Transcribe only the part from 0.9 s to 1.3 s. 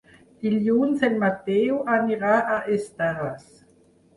en